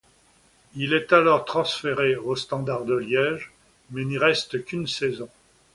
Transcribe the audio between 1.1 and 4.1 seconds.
alors transféré au Standard de Liège mais